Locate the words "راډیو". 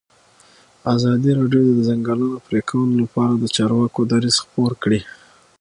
1.39-1.61